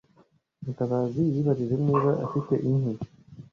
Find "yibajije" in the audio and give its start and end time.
1.33-1.75